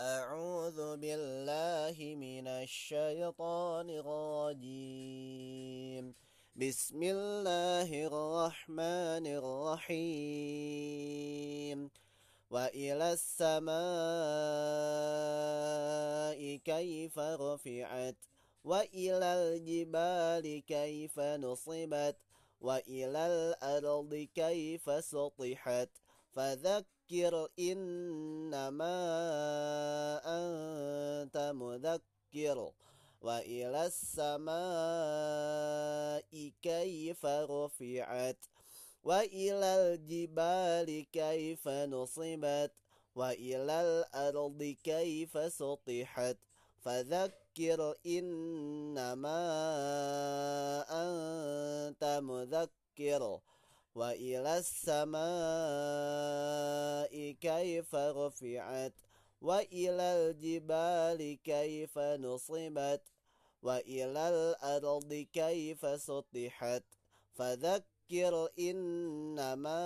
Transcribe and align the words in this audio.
أعوذ 0.00 0.96
بالله 0.96 2.14
من 2.14 2.46
الشيطان 2.46 3.90
الرجيم. 3.90 5.24
بسم 6.54 7.02
الله 7.02 8.06
الرحمن 8.06 9.26
الرحيم. 9.26 9.98
وإلى 12.50 13.12
السماء 13.12 13.78
كيف 16.56 17.18
رفعت؟ 17.18 18.16
وإلى 18.64 19.26
الجبال 19.34 20.62
كيف 20.66 21.20
نصبت؟ 21.20 22.16
وإلى 22.60 23.26
الأرض 23.26 24.14
كيف 24.34 25.04
سطحت؟ 25.04 25.88
فذكر 26.38 27.48
إنما 27.58 28.96
أنت 30.24 31.36
مذكر 31.54 32.72
وإلى 33.20 33.86
السماء 33.86 34.52
كيف 36.62 37.26
رفعت 37.26 38.36
وإلى 39.04 39.66
الجبال 39.66 41.06
كيف 41.12 41.68
نصبت 41.68 42.72
وإلى 43.14 43.80
الأرض 43.80 44.76
كيف 44.84 45.52
سطحت 45.52 46.36
فذكر 46.80 47.94
إنما 48.06 49.40
أنت 50.90 52.20
مذكر 52.22 53.40
وإلى 53.94 54.58
السماء 54.58 55.22
كيف 57.32 57.94
رفعت 57.94 58.92
وإلى 59.40 60.02
الجبال 60.02 61.38
كيف 61.42 61.98
نصبت 61.98 63.02
وإلى 63.62 64.28
الأرض 64.28 65.26
كيف 65.32 66.00
سطحت. 66.02 66.84
فذكر 67.34 68.48
إنما 68.58 69.80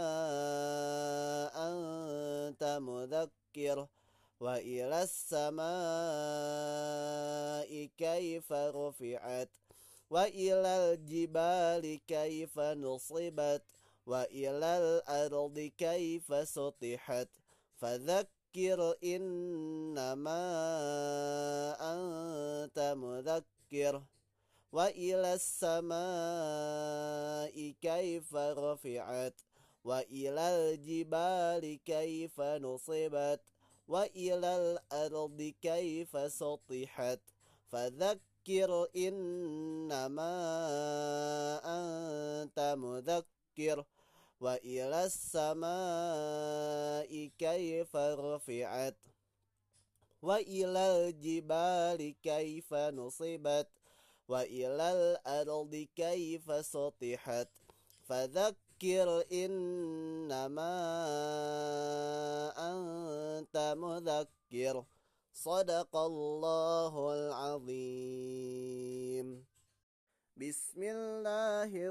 أنت 1.55 2.79
مذكر 2.83 3.89
وإلى 4.41 5.03
السماء 5.03 5.73
كيف 7.99 8.53
رفعت 8.53 9.51
وإلى 10.11 10.93
الجبال 10.93 12.01
كيف 12.07 12.59
نصبت. 12.59 13.63
وإلى 14.07 14.79
الأرض 14.79 15.71
كيف 15.79 16.49
سطحت؟ 16.49 17.29
فذكر 17.77 18.95
إنما 19.05 20.43
أنت 21.81 22.79
مذكر. 22.97 24.03
وإلى 24.73 25.35
السماء 25.35 25.95
كيف 27.83 28.35
رفعت؟ 28.35 29.41
وإلى 29.85 30.41
الجبال 30.41 31.85
كيف 31.85 32.41
نصبت؟ 32.41 33.41
وإلى 33.89 34.57
الأرض 34.57 35.53
كيف 35.63 36.33
سطحت؟ 36.33 37.21
فذكر 37.69 38.89
إنما 38.97 40.35
أنت 41.65 42.75
مذكر. 42.79 43.42
وإلى 44.41 45.05
السماء 45.05 45.71
كيف 47.39 47.97
رفعت 47.97 48.97
وإلى 50.23 51.09
الجبال 51.09 52.15
كيف 52.23 52.75
نصبت 52.75 53.69
وإلى 54.29 54.93
الأرض 54.93 55.87
كيف 55.97 56.67
سطحت 56.67 57.49
فذكر 58.09 59.25
إنما 59.33 60.73
أنت 62.59 63.75
مذكر. 63.79 64.85
صدق 65.35 65.97
الله 65.97 67.15
العظيم. 67.15 68.93
بسم 70.37 70.83
الله 70.83 71.91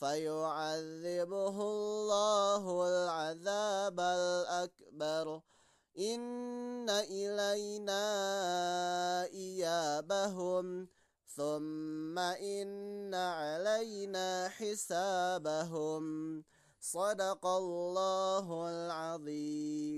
فيعذبه 0.00 1.62
الله 1.62 2.88
العذاب 2.88 4.00
الأكبر. 4.00 5.40
إن 5.98 6.90
إلينا 6.90 8.04
إيابهم. 9.24 10.88
ثم 11.36 12.18
إن 12.18 13.14
علينا 13.14 14.48
حسابهم. 14.48 16.04
صدق 16.80 17.46
الله 17.46 18.70
العظيم. 18.70 19.88